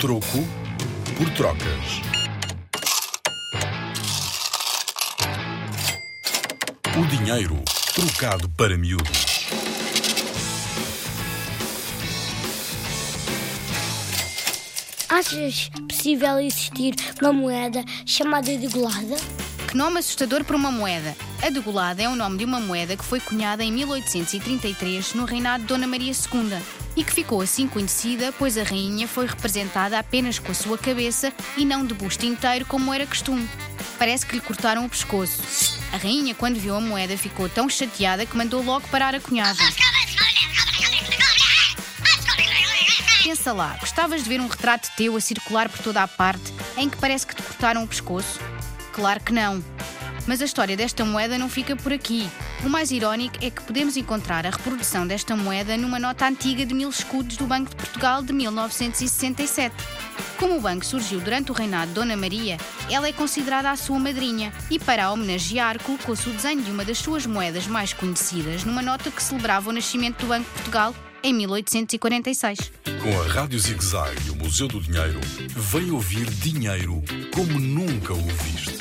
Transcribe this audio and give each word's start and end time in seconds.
Troco 0.00 0.44
por 1.16 1.30
trocas. 1.30 2.02
O 6.98 7.06
dinheiro 7.06 7.62
trocado 7.94 8.48
para 8.50 8.76
miúdos. 8.76 9.46
Achas 15.08 15.70
possível 15.88 16.40
existir 16.40 16.94
uma 17.22 17.32
moeda 17.32 17.84
chamada 18.04 18.56
degolada? 18.58 19.16
Que 19.68 19.76
nome 19.76 20.00
assustador 20.00 20.44
para 20.44 20.56
uma 20.56 20.72
moeda. 20.72 21.16
A 21.44 21.50
degolada 21.50 22.02
é 22.02 22.08
o 22.08 22.16
nome 22.16 22.38
de 22.38 22.44
uma 22.46 22.58
moeda 22.58 22.96
que 22.96 23.04
foi 23.04 23.20
cunhada 23.20 23.62
em 23.62 23.70
1833 23.70 25.12
no 25.12 25.26
reinado 25.26 25.60
de 25.60 25.68
Dona 25.68 25.86
Maria 25.86 26.10
II 26.10 26.58
e 26.96 27.04
que 27.04 27.12
ficou 27.12 27.42
assim 27.42 27.68
conhecida 27.68 28.32
pois 28.38 28.56
a 28.56 28.62
rainha 28.62 29.06
foi 29.06 29.26
representada 29.26 29.98
apenas 29.98 30.38
com 30.38 30.50
a 30.50 30.54
sua 30.54 30.78
cabeça 30.78 31.30
e 31.54 31.66
não 31.66 31.84
de 31.84 31.92
busto 31.92 32.24
inteiro 32.24 32.64
como 32.64 32.94
era 32.94 33.06
costume. 33.06 33.46
Parece 33.98 34.24
que 34.24 34.36
lhe 34.36 34.40
cortaram 34.40 34.86
o 34.86 34.88
pescoço. 34.88 35.78
A 35.92 35.98
rainha, 35.98 36.34
quando 36.34 36.58
viu 36.58 36.74
a 36.76 36.80
moeda, 36.80 37.14
ficou 37.18 37.46
tão 37.46 37.68
chateada 37.68 38.24
que 38.24 38.38
mandou 38.38 38.64
logo 38.64 38.88
parar 38.88 39.14
a 39.14 39.20
cunhagem. 39.20 39.66
Pensa 43.22 43.52
lá, 43.52 43.76
gostavas 43.78 44.22
de 44.22 44.30
ver 44.30 44.40
um 44.40 44.46
retrato 44.46 44.88
teu 44.96 45.14
a 45.14 45.20
circular 45.20 45.68
por 45.68 45.80
toda 45.80 46.02
a 46.02 46.08
parte 46.08 46.54
em 46.78 46.88
que 46.88 46.96
parece 46.96 47.26
que 47.26 47.34
te 47.34 47.42
cortaram 47.42 47.84
o 47.84 47.86
pescoço? 47.86 48.40
Claro 48.94 49.20
que 49.20 49.32
não. 49.32 49.73
Mas 50.26 50.40
a 50.40 50.44
história 50.44 50.76
desta 50.76 51.04
moeda 51.04 51.36
não 51.36 51.48
fica 51.48 51.76
por 51.76 51.92
aqui. 51.92 52.28
O 52.64 52.68
mais 52.68 52.90
irónico 52.90 53.36
é 53.40 53.50
que 53.50 53.62
podemos 53.62 53.96
encontrar 53.96 54.46
a 54.46 54.50
reprodução 54.50 55.06
desta 55.06 55.36
moeda 55.36 55.76
numa 55.76 55.98
nota 55.98 56.26
antiga 56.26 56.64
de 56.64 56.74
mil 56.74 56.88
escudos 56.88 57.36
do 57.36 57.46
Banco 57.46 57.70
de 57.70 57.76
Portugal 57.76 58.22
de 58.22 58.32
1967. 58.32 59.74
Como 60.38 60.56
o 60.56 60.60
banco 60.60 60.84
surgiu 60.84 61.20
durante 61.20 61.50
o 61.50 61.54
reinado 61.54 61.88
de 61.88 61.94
Dona 61.94 62.16
Maria, 62.16 62.56
ela 62.90 63.08
é 63.08 63.12
considerada 63.12 63.70
a 63.70 63.76
sua 63.76 63.98
madrinha 63.98 64.52
e, 64.70 64.78
para 64.78 65.06
a 65.06 65.12
homenagear, 65.12 65.80
colocou-se 65.82 66.28
o 66.28 66.32
desenho 66.32 66.62
de 66.62 66.70
uma 66.70 66.84
das 66.84 66.98
suas 66.98 67.26
moedas 67.26 67.66
mais 67.66 67.92
conhecidas 67.92 68.64
numa 68.64 68.82
nota 68.82 69.10
que 69.10 69.22
celebrava 69.22 69.70
o 69.70 69.72
nascimento 69.72 70.20
do 70.20 70.26
Banco 70.26 70.44
de 70.44 70.54
Portugal 70.54 70.94
em 71.22 71.32
1846. 71.32 72.72
Com 73.02 73.20
a 73.20 73.26
Rádio 73.28 73.58
ZigZag 73.58 74.26
e 74.26 74.30
o 74.30 74.36
Museu 74.36 74.68
do 74.68 74.80
Dinheiro, 74.80 75.20
vem 75.56 75.90
ouvir 75.90 76.28
dinheiro 76.30 77.02
como 77.32 77.58
nunca 77.58 78.12
o 78.12 78.22
viste. 78.22 78.73